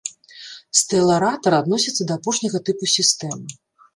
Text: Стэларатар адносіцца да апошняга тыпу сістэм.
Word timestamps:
Стэларатар 0.79 1.53
адносіцца 1.61 2.03
да 2.11 2.17
апошняга 2.21 2.57
тыпу 2.69 2.83
сістэм. 2.97 3.39